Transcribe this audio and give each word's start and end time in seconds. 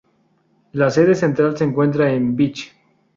La 0.71 0.89
sede 0.89 1.13
central 1.13 1.55
se 1.55 1.63
encuentra 1.63 2.11
en 2.11 2.35
Vich. 2.35 2.73